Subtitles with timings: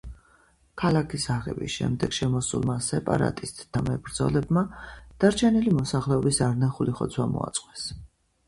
[0.81, 4.65] ქალაქის აღების შემდეგ შემოსულმა სეპარატისტთა მებრძოლებმა
[5.25, 7.87] დარჩენილი მოსახლეობის არნახული ხოცვა მოაწყვეს.